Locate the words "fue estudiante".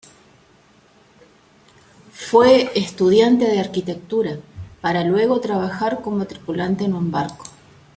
2.11-3.45